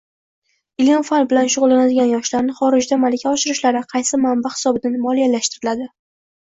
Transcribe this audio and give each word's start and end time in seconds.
Ilm-fan 0.85 1.29
bilan 1.33 1.51
shug‘ullanadigan 1.55 2.09
yoshlarni 2.13 2.57
xorijda 2.63 3.01
malaka 3.05 3.37
oshirishlari 3.37 3.85
qaysi 3.95 4.23
manba 4.27 4.55
hisobidan 4.59 5.01
moliyalashtiriladi? 5.09 5.93